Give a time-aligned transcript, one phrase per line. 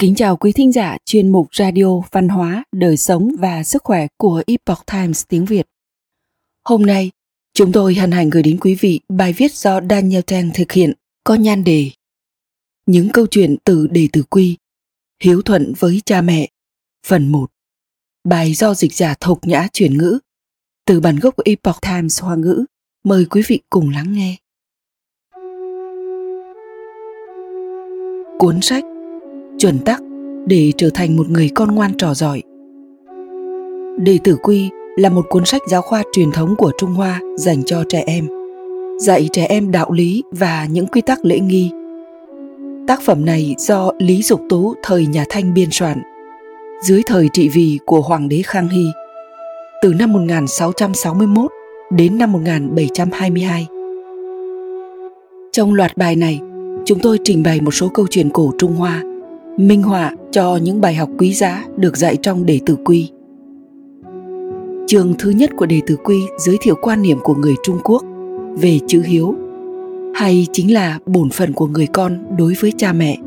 [0.00, 4.06] Kính chào quý thính giả chuyên mục Radio Văn hóa, Đời sống và Sức khỏe
[4.16, 5.66] của Epoch Times tiếng Việt.
[6.64, 7.10] Hôm nay,
[7.54, 10.92] chúng tôi hân hạnh gửi đến quý vị bài viết do Daniel Tang thực hiện
[11.24, 11.90] có nhan đề
[12.86, 14.56] Những câu chuyện từ đề tử quy,
[15.22, 16.48] hiếu thuận với cha mẹ,
[17.06, 17.50] phần 1.
[18.24, 20.18] Bài do dịch giả Thục Nhã chuyển ngữ,
[20.84, 22.64] từ bản gốc của Epoch Times Hoa ngữ.
[23.04, 24.36] Mời quý vị cùng lắng nghe.
[28.38, 28.84] Cuốn sách
[29.58, 30.00] chuẩn tắc
[30.46, 32.42] để trở thành một người con ngoan trò giỏi.
[33.98, 37.62] Đề tử Quy là một cuốn sách giáo khoa truyền thống của Trung Hoa dành
[37.64, 38.28] cho trẻ em,
[38.98, 41.70] dạy trẻ em đạo lý và những quy tắc lễ nghi.
[42.86, 46.02] Tác phẩm này do Lý Dục Tú thời nhà Thanh biên soạn,
[46.82, 48.86] dưới thời trị vì của Hoàng đế Khang Hy,
[49.82, 51.50] từ năm 1661
[51.90, 53.66] đến năm 1722.
[55.52, 56.40] Trong loạt bài này,
[56.84, 59.02] chúng tôi trình bày một số câu chuyện cổ Trung Hoa
[59.58, 63.10] minh họa cho những bài học quý giá được dạy trong đề tử quy.
[64.86, 68.02] Chương thứ nhất của đề tử quy giới thiệu quan niệm của người Trung Quốc
[68.60, 69.34] về chữ hiếu
[70.14, 73.18] hay chính là bổn phận của người con đối với cha mẹ.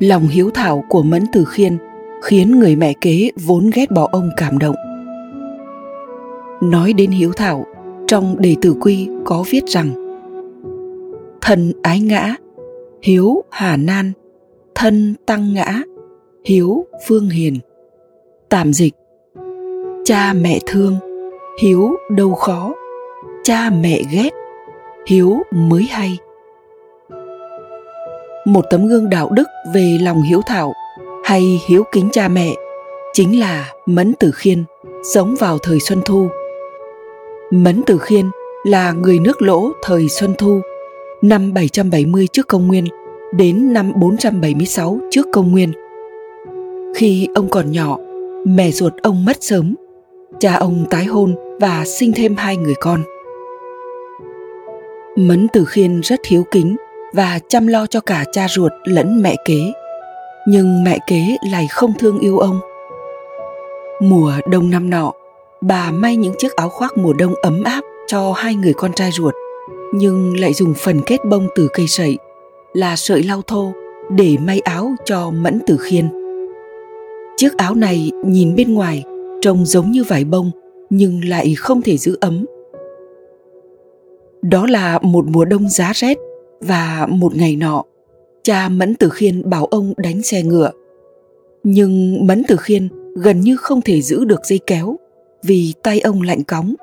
[0.00, 1.78] Lòng hiếu thảo của Mẫn Tử Khiên
[2.22, 4.76] khiến người mẹ kế vốn ghét bỏ ông cảm động.
[6.62, 7.66] Nói đến hiếu thảo,
[8.06, 9.88] trong đề tử quy có viết rằng
[11.40, 12.36] Thần ái ngã
[13.04, 14.12] hiếu hà nan,
[14.74, 15.82] thân tăng ngã,
[16.44, 17.58] hiếu phương hiền.
[18.48, 18.94] Tạm dịch,
[20.04, 20.96] cha mẹ thương,
[21.62, 22.72] hiếu đâu khó,
[23.42, 24.30] cha mẹ ghét,
[25.06, 26.18] hiếu mới hay.
[28.46, 30.72] Một tấm gương đạo đức về lòng hiếu thảo
[31.24, 32.54] hay hiếu kính cha mẹ
[33.12, 34.64] chính là mẫn tử khiên,
[35.14, 36.28] sống vào thời xuân thu.
[37.50, 38.30] Mẫn tử khiên
[38.66, 40.60] là người nước lỗ thời xuân thu
[41.24, 42.84] năm 770 trước công nguyên
[43.32, 45.72] đến năm 476 trước công nguyên.
[46.96, 47.98] Khi ông còn nhỏ,
[48.46, 49.74] mẹ ruột ông mất sớm.
[50.40, 53.02] Cha ông tái hôn và sinh thêm hai người con.
[55.16, 56.76] Mẫn Tử Khiên rất hiếu kính
[57.12, 59.72] và chăm lo cho cả cha ruột lẫn mẹ kế.
[60.48, 62.60] Nhưng mẹ kế lại không thương yêu ông.
[64.00, 65.12] Mùa đông năm nọ,
[65.60, 69.10] bà may những chiếc áo khoác mùa đông ấm áp cho hai người con trai
[69.10, 69.34] ruột
[69.96, 72.18] nhưng lại dùng phần kết bông từ cây sậy
[72.72, 73.72] là sợi lau thô
[74.10, 76.08] để may áo cho mẫn tử khiên.
[77.36, 79.04] Chiếc áo này nhìn bên ngoài
[79.40, 80.50] trông giống như vải bông,
[80.90, 82.44] nhưng lại không thể giữ ấm.
[84.42, 86.18] Đó là một mùa đông giá rét
[86.60, 87.84] và một ngày nọ,
[88.42, 90.70] cha mẫn tử khiên bảo ông đánh xe ngựa.
[91.62, 94.96] Nhưng mẫn tử khiên gần như không thể giữ được dây kéo
[95.42, 96.74] vì tay ông lạnh cóng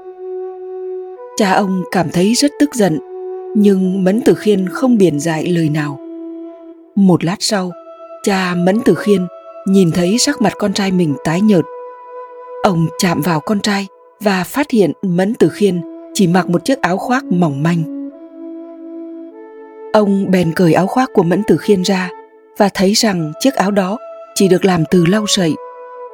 [1.38, 3.00] cha ông cảm thấy rất tức giận,
[3.56, 6.00] nhưng mẫn tử khiên không biển dại lời nào.
[6.96, 7.72] Một lát sau,
[8.24, 9.28] cha mẫn tử khiên
[9.68, 11.66] nhìn thấy sắc mặt con trai mình tái nhợt.
[12.64, 13.88] Ông chạm vào con trai
[14.20, 15.82] và phát hiện mẫn tử khiên
[16.14, 18.12] chỉ mặc một chiếc áo khoác mỏng manh.
[19.94, 22.10] Ông bèn cởi áo khoác của mẫn tử khiên ra
[22.58, 23.98] và thấy rằng chiếc áo đó
[24.36, 25.54] chỉ được làm từ lau sậy.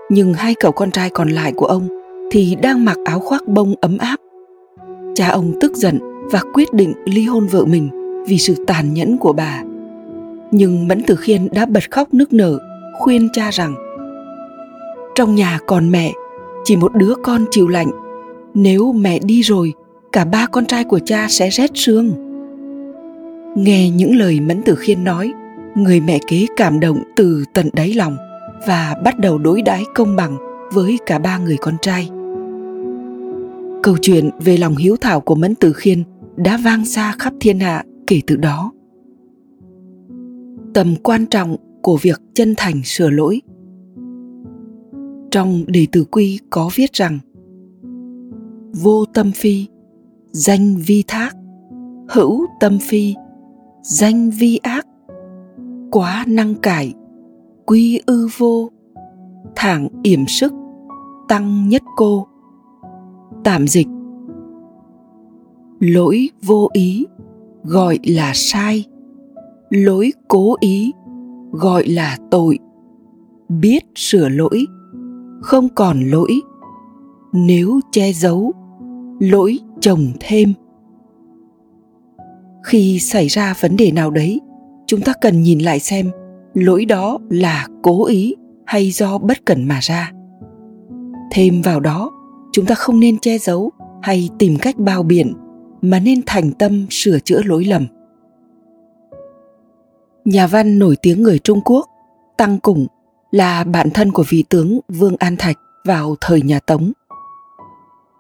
[0.09, 1.88] Nhưng hai cậu con trai còn lại của ông
[2.31, 4.17] thì đang mặc áo khoác bông ấm áp
[5.17, 6.00] cha ông tức giận
[6.31, 7.89] và quyết định ly hôn vợ mình
[8.28, 9.63] vì sự tàn nhẫn của bà.
[10.51, 12.59] Nhưng mẫn tử khiên đã bật khóc nức nở,
[13.00, 13.75] khuyên cha rằng,
[15.16, 16.13] trong nhà còn mẹ,
[16.63, 17.91] chỉ một đứa con chịu lạnh.
[18.53, 19.73] Nếu mẹ đi rồi,
[20.11, 22.27] cả ba con trai của cha sẽ rét xương
[23.57, 25.33] nghe những lời mẫn tử khiên nói,
[25.75, 28.17] người mẹ kế cảm động từ tận đáy lòng
[28.67, 30.38] và bắt đầu đối đãi công bằng
[30.73, 32.09] với cả ba người con trai
[33.87, 36.03] câu chuyện về lòng hiếu thảo của mẫn tử khiên
[36.35, 38.71] đã vang xa khắp thiên hạ kể từ đó.
[40.73, 43.41] Tầm quan trọng của việc chân thành sửa lỗi.
[45.31, 47.19] Trong đề tử quy có viết rằng,
[48.83, 49.65] vô tâm phi,
[50.31, 51.35] danh vi thác.
[52.09, 53.15] Hữu tâm phi,
[53.81, 54.88] danh vi ác.
[55.91, 56.94] Quá năng cải,
[57.65, 58.69] quy ư vô.
[59.56, 60.53] Thẳng yểm sức,
[61.27, 62.27] tăng nhất cô
[63.47, 63.88] tạm dịch.
[65.79, 67.05] Lỗi vô ý,
[67.63, 68.85] gọi là sai.
[69.69, 70.91] Lỗi cố ý,
[71.51, 72.59] gọi là tội.
[73.49, 74.65] Biết sửa lỗi,
[75.41, 76.41] không còn lỗi.
[77.33, 78.53] Nếu che giấu,
[79.19, 80.53] lỗi chồng thêm.
[82.63, 84.41] Khi xảy ra vấn đề nào đấy,
[84.88, 86.11] chúng ta cần nhìn lại xem
[86.53, 88.35] lỗi đó là cố ý
[88.65, 90.11] hay do bất cẩn mà ra.
[91.31, 92.11] Thêm vào đó
[92.57, 93.71] chúng ta không nên che giấu
[94.01, 95.33] hay tìm cách bao biện
[95.81, 97.88] mà nên thành tâm sửa chữa lỗi lầm
[100.25, 101.89] Nhà văn nổi tiếng người Trung Quốc,
[102.38, 102.88] Tăng Củng
[103.31, 106.92] là bạn thân của vị tướng Vương An Thạch vào thời nhà Tống.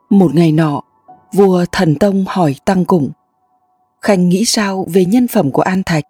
[0.09, 0.81] Một ngày nọ,
[1.33, 3.09] vua Thần Tông hỏi Tăng Củng,
[4.01, 6.03] Khanh nghĩ sao về nhân phẩm của An Thạch?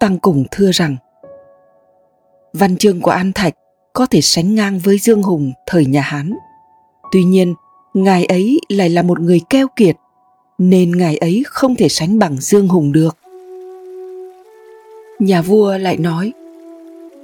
[0.00, 0.96] Tăng Củng thưa rằng,
[2.52, 3.54] văn chương của An Thạch
[3.92, 6.32] có thể sánh ngang với Dương Hùng thời nhà Hán.
[7.12, 7.54] Tuy nhiên,
[7.94, 9.96] ngài ấy lại là một người keo kiệt,
[10.58, 13.16] nên ngài ấy không thể sánh bằng Dương Hùng được.
[15.18, 16.32] Nhà vua lại nói,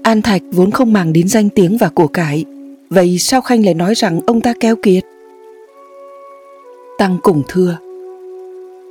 [0.03, 2.45] An Thạch vốn không màng đến danh tiếng và của cải,
[2.91, 5.05] vậy sao Khanh lại nói rằng ông ta keo kiệt?
[6.99, 7.79] Tăng cùng thưa,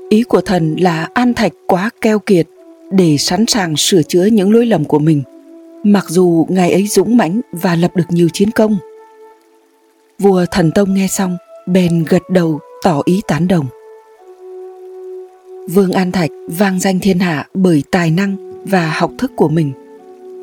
[0.10, 2.48] ý của thần là An Thạch quá keo kiệt
[2.92, 5.24] để sẵn sàng sửa chữa những lỗi lầm của mình,
[5.84, 8.78] mặc dù ngài ấy dũng mãnh và lập được nhiều chiến công.
[10.20, 11.38] Vua Thần Tông nghe xong,
[11.68, 13.66] bèn gật đầu tỏ ý tán đồng.
[15.70, 19.72] Vương An Thạch vang danh thiên hạ bởi tài năng và học thức của mình.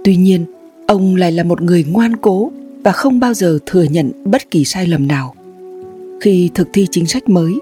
[0.04, 0.44] Tuy nhiên,
[0.86, 2.50] ông lại là một người ngoan cố
[2.84, 5.34] và không bao giờ thừa nhận bất kỳ sai lầm nào
[6.20, 7.60] khi thực thi chính sách mới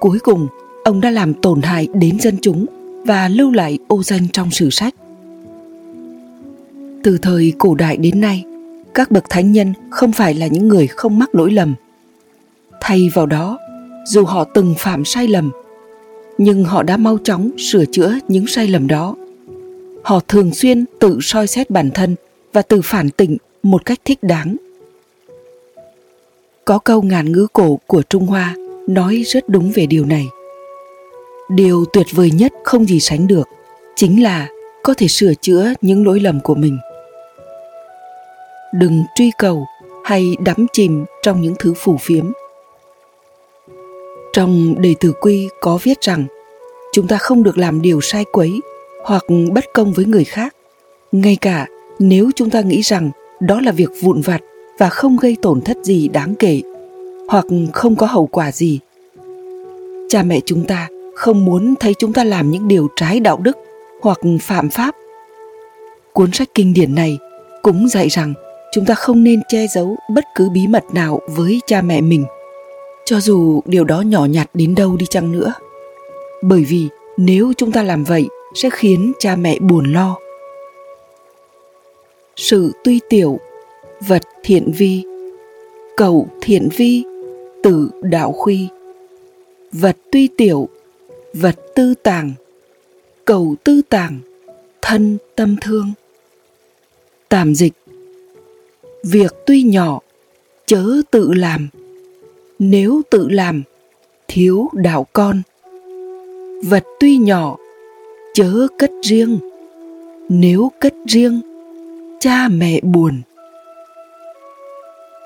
[0.00, 0.46] cuối cùng
[0.84, 2.66] ông đã làm tổn hại đến dân chúng
[3.06, 4.94] và lưu lại ô danh trong sử sách
[7.02, 8.44] từ thời cổ đại đến nay
[8.98, 11.74] các bậc thánh nhân không phải là những người không mắc lỗi lầm.
[12.80, 13.58] Thay vào đó,
[14.06, 15.50] dù họ từng phạm sai lầm,
[16.38, 19.16] nhưng họ đã mau chóng sửa chữa những sai lầm đó.
[20.02, 22.16] Họ thường xuyên tự soi xét bản thân
[22.52, 24.56] và tự phản tỉnh một cách thích đáng.
[26.64, 28.54] Có câu ngàn ngữ cổ của trung hoa
[28.86, 30.26] nói rất đúng về điều này.
[31.50, 33.48] Điều tuyệt vời nhất không gì sánh được
[33.96, 34.48] chính là
[34.82, 36.78] có thể sửa chữa những lỗi lầm của mình
[38.74, 39.66] đừng truy cầu
[40.04, 42.32] hay đắm chìm trong những thứ phù phiếm.
[44.32, 46.24] Trong đề tử quy có viết rằng,
[46.92, 48.60] chúng ta không được làm điều sai quấy
[49.04, 50.56] hoặc bất công với người khác,
[51.12, 51.66] ngay cả
[51.98, 53.10] nếu chúng ta nghĩ rằng
[53.40, 54.40] đó là việc vụn vặt
[54.78, 56.62] và không gây tổn thất gì đáng kể
[57.28, 58.80] hoặc không có hậu quả gì.
[60.08, 63.56] Cha mẹ chúng ta không muốn thấy chúng ta làm những điều trái đạo đức
[64.02, 64.94] hoặc phạm pháp.
[66.12, 67.18] Cuốn sách kinh điển này
[67.62, 68.34] cũng dạy rằng
[68.72, 72.24] chúng ta không nên che giấu bất cứ bí mật nào với cha mẹ mình.
[73.04, 75.52] Cho dù điều đó nhỏ nhặt đến đâu đi chăng nữa.
[76.42, 80.16] Bởi vì nếu chúng ta làm vậy, sẽ khiến cha mẹ buồn lo.
[82.36, 83.38] Sự tuy tiểu,
[84.08, 85.04] vật thiện vi,
[85.96, 87.04] cầu thiện vi
[87.62, 88.68] tử đạo khuy.
[89.72, 90.68] Vật tuy tiểu,
[91.34, 92.32] vật tư tàng,
[93.24, 94.18] cầu tư tàng,
[94.82, 95.92] thân tâm thương.
[97.28, 97.72] Tạm dịch
[99.04, 100.00] việc tuy nhỏ,
[100.66, 101.68] chớ tự làm.
[102.58, 103.62] Nếu tự làm,
[104.28, 105.42] thiếu đạo con.
[106.64, 107.56] Vật tuy nhỏ,
[108.34, 109.38] chớ cất riêng.
[110.28, 111.40] Nếu cất riêng,
[112.20, 113.20] cha mẹ buồn.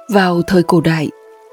[0.09, 1.09] Vào thời cổ đại,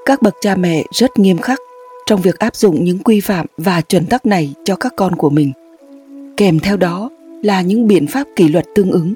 [0.06, 1.60] các bậc cha mẹ rất nghiêm khắc
[2.06, 5.30] trong việc áp dụng những quy phạm và chuẩn tắc này cho các con của
[5.30, 5.52] mình.
[6.38, 7.10] Kèm theo đó
[7.44, 9.14] là những biện pháp kỷ luật tương ứng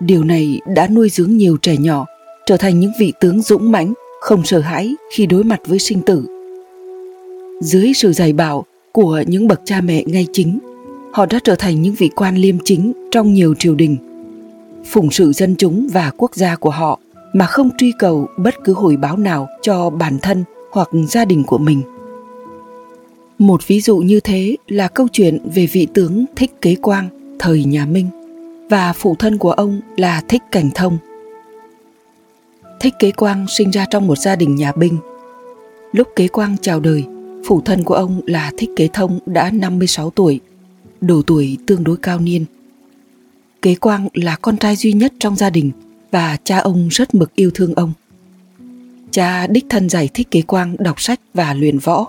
[0.00, 2.06] điều này đã nuôi dưỡng nhiều trẻ nhỏ,
[2.46, 6.02] trở thành những vị tướng dũng mãnh, không sợ hãi khi đối mặt với sinh
[6.02, 6.26] tử.
[7.60, 10.58] Dưới sự dạy bảo của những bậc cha mẹ ngay chính,
[11.12, 13.96] họ đã trở thành những vị quan liêm chính trong nhiều triều đình,
[14.84, 17.00] phụng sự dân chúng và quốc gia của họ
[17.32, 21.42] mà không truy cầu bất cứ hồi báo nào cho bản thân hoặc gia đình
[21.44, 21.82] của mình.
[23.38, 27.64] Một ví dụ như thế là câu chuyện về vị tướng thích kế quang, thời
[27.64, 28.06] nhà minh
[28.70, 30.98] và phụ thân của ông là thích cảnh thông
[32.80, 34.98] thích kế quang sinh ra trong một gia đình nhà binh
[35.92, 37.04] lúc kế quang chào đời
[37.46, 40.40] phụ thân của ông là thích kế thông đã 56 tuổi
[41.00, 42.44] đủ tuổi tương đối cao niên
[43.62, 45.70] kế quang là con trai duy nhất trong gia đình
[46.10, 47.92] và cha ông rất mực yêu thương ông.
[49.10, 52.06] Cha đích thân giải thích kế quang đọc sách và luyện võ.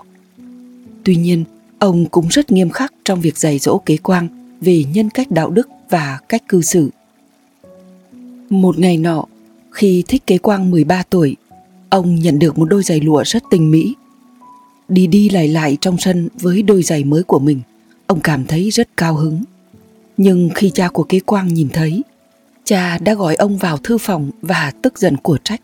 [1.04, 1.44] Tuy nhiên,
[1.78, 5.50] ông cũng rất nghiêm khắc trong việc dạy dỗ kế quang về nhân cách đạo
[5.50, 6.90] đức và cách cư xử.
[8.50, 9.24] Một ngày nọ,
[9.70, 11.36] khi thích kế quang 13 tuổi,
[11.88, 13.94] ông nhận được một đôi giày lụa rất tinh mỹ.
[14.88, 17.60] Đi đi lại lại trong sân với đôi giày mới của mình,
[18.06, 19.42] ông cảm thấy rất cao hứng.
[20.16, 22.02] Nhưng khi cha của kế quang nhìn thấy,
[22.64, 25.60] cha đã gọi ông vào thư phòng và tức giận của trách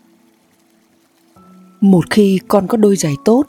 [1.81, 3.43] một khi con có đôi giày tốt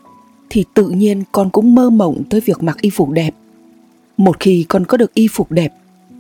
[0.51, 3.35] thì tự nhiên con cũng mơ mộng tới việc mặc y phục đẹp
[4.17, 5.73] một khi con có được y phục đẹp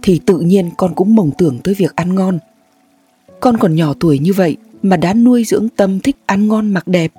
[0.02, 2.38] thì tự nhiên con cũng mộng tưởng tới việc ăn ngon
[3.40, 6.88] con còn nhỏ tuổi như vậy mà đã nuôi dưỡng tâm thích ăn ngon mặc
[6.88, 7.12] đẹp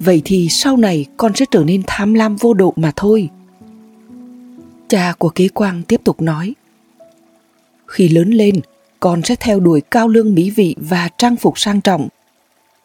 [0.00, 3.28] vậy thì sau này con sẽ trở nên tham lam vô độ mà thôi
[4.88, 6.54] cha của kế quang tiếp tục nói
[7.86, 8.60] Khi lớn lên,
[9.00, 12.08] con sẽ theo đuổi cao lương mỹ vị và trang phục sang trọng.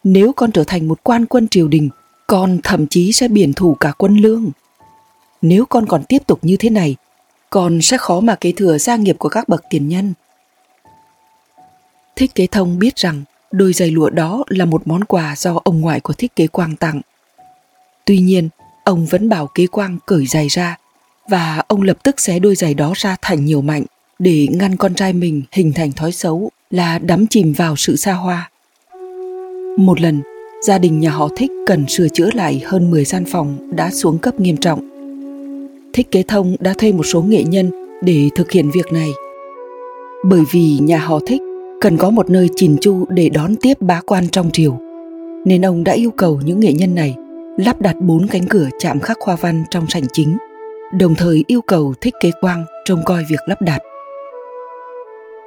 [0.04, 1.88] Nếu con trở thành một quan quân triều đình,
[2.26, 4.50] con thậm chí sẽ biển thủ cả quân lương.
[5.42, 6.96] Nếu con còn tiếp tục như thế này,
[7.56, 10.12] con sẽ khó mà kế thừa gia nghiệp của các bậc tiền nhân.
[12.16, 13.22] Thích kế thông biết rằng
[13.52, 16.76] đôi giày lụa đó là một món quà do ông ngoại của thích kế quang
[16.76, 17.00] tặng.
[18.06, 18.48] Tuy nhiên,
[18.84, 20.76] ông vẫn bảo kế quang cởi giày ra
[21.28, 23.84] và ông lập tức xé đôi giày đó ra thành nhiều mảnh
[24.18, 28.12] để ngăn con trai mình hình thành thói xấu là đắm chìm vào sự xa
[28.12, 28.50] hoa.
[29.78, 30.22] Một lần,
[30.62, 34.18] gia đình nhà họ Thích cần sửa chữa lại hơn 10 gian phòng đã xuống
[34.18, 34.95] cấp nghiêm trọng.
[35.96, 37.70] Thích Kế Thông đã thuê một số nghệ nhân
[38.02, 39.10] để thực hiện việc này.
[40.24, 41.42] Bởi vì nhà họ Thích
[41.80, 44.78] cần có một nơi chỉn chu để đón tiếp bá quan trong triều,
[45.44, 47.14] nên ông đã yêu cầu những nghệ nhân này
[47.56, 50.36] lắp đặt bốn cánh cửa chạm khắc hoa văn trong sảnh chính,
[50.98, 53.80] đồng thời yêu cầu Thích Kế Quang trông coi việc lắp đặt.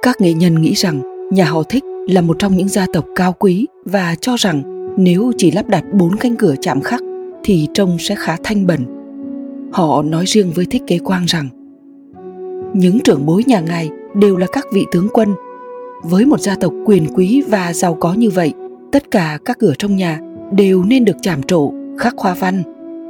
[0.01, 1.01] Các nghệ nhân nghĩ rằng
[1.31, 4.63] nhà họ Thích là một trong những gia tộc cao quý và cho rằng
[4.97, 7.01] nếu chỉ lắp đặt bốn cánh cửa chạm khắc
[7.43, 8.98] thì trông sẽ khá thanh bẩn.
[9.71, 11.49] Họ nói riêng với Thích Kế Quang rằng
[12.73, 15.29] những trưởng bối nhà ngài đều là các vị tướng quân.
[16.03, 18.53] Với một gia tộc quyền quý và giàu có như vậy,
[18.91, 20.19] tất cả các cửa trong nhà
[20.51, 22.63] đều nên được chạm trổ, khắc hoa văn.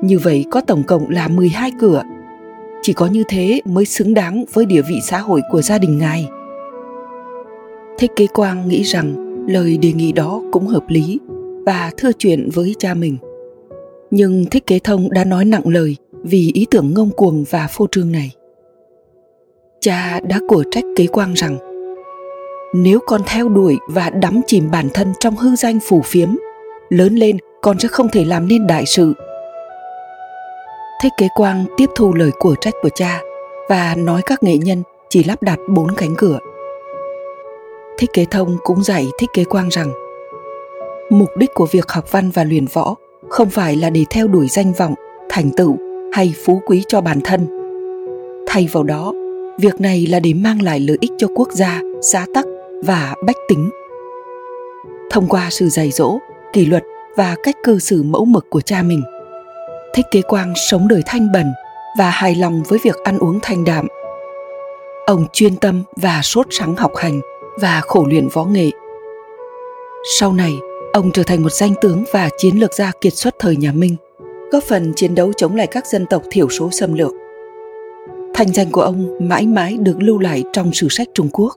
[0.04, 2.04] Như vậy có tổng cộng là 12 cửa.
[2.82, 5.98] Chỉ có như thế mới xứng đáng với địa vị xã hội của gia đình
[5.98, 6.28] ngài.
[7.98, 9.14] Thích Kế Quang nghĩ rằng
[9.48, 11.20] lời đề nghị đó cũng hợp lý
[11.66, 13.18] và thưa chuyện với cha mình.
[14.12, 15.96] Nhưng Thích Kế Thông đã nói nặng lời
[16.30, 18.32] vì ý tưởng ngông cuồng và phô trương này.
[19.80, 21.58] Cha đã của trách Kế Quang rằng
[22.74, 26.30] nếu con theo đuổi và đắm chìm bản thân trong hư danh phủ phiếm,
[26.90, 29.14] lớn lên con sẽ không thể làm nên đại sự.
[31.02, 33.22] Thích Kế Quang tiếp thu lời của trách của cha
[33.70, 36.40] và nói các nghệ nhân chỉ lắp đặt bốn cánh cửa
[38.00, 39.92] Thích Kế Thông cũng dạy Thích Kế Quang rằng
[41.10, 42.96] mục đích của việc học văn và luyện võ
[43.30, 44.94] không phải là để theo đuổi danh vọng,
[45.30, 45.78] thành tựu
[46.14, 47.48] hay phú quý cho bản thân.
[48.48, 49.14] Thay vào đó,
[49.60, 52.46] việc này là để mang lại lợi ích cho quốc gia, xã tắc
[52.84, 53.70] và bách tính.
[55.12, 56.18] Thông qua sự dạy dỗ,
[56.54, 56.84] kỷ luật
[57.16, 59.02] và cách cư xử mẫu mực của cha mình,
[59.94, 61.46] Thích Kế Quang sống đời thanh bần
[61.98, 63.88] và hài lòng với việc ăn uống thanh đạm.
[65.06, 67.22] Ông chuyên tâm và sốt sắng học hành
[67.62, 68.70] và khổ luyện võ nghệ.
[70.20, 70.54] Sau này,
[70.94, 73.96] ông trở thành một danh tướng và chiến lược gia kiệt xuất thời nhà Minh,
[74.52, 77.12] góp phần chiến đấu chống lại các dân tộc thiểu số xâm lược.
[78.34, 81.54] Thành danh của ông mãi mãi được lưu lại trong sử sách Trung Quốc.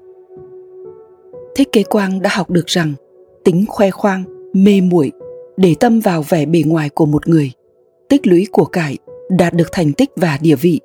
[1.56, 2.94] Thích Kế Quang đã học được rằng
[3.44, 5.12] tính khoe khoang, mê muội
[5.56, 7.52] để tâm vào vẻ bề ngoài của một người,
[8.08, 8.98] tích lũy của cải,
[9.30, 10.80] đạt được thành tích và địa vị.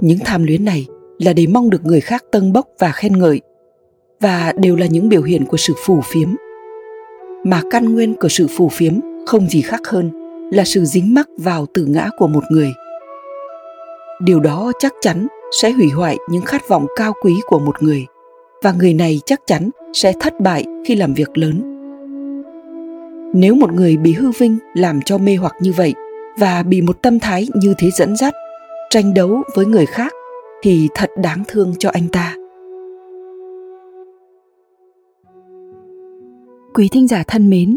[0.00, 0.86] Những tham luyến này
[1.18, 3.40] là để mong được người khác tân bốc và khen ngợi
[4.20, 6.28] và đều là những biểu hiện của sự phù phiếm
[7.44, 8.94] mà căn nguyên của sự phù phiếm
[9.26, 12.72] không gì khác hơn là sự dính mắc vào tự ngã của một người.
[14.20, 15.26] Điều đó chắc chắn
[15.60, 18.06] sẽ hủy hoại những khát vọng cao quý của một người
[18.62, 21.70] và người này chắc chắn sẽ thất bại khi làm việc lớn.
[23.34, 25.94] Nếu một người bị hư vinh làm cho mê hoặc như vậy
[26.38, 28.34] và bị một tâm thái như thế dẫn dắt
[28.90, 30.12] tranh đấu với người khác
[30.62, 32.36] thì thật đáng thương cho anh ta.
[36.74, 37.76] Quý thính giả thân mến,